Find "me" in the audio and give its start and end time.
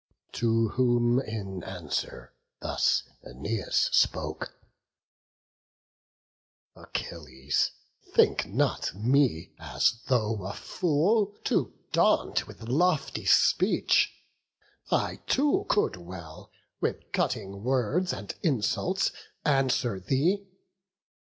8.95-9.53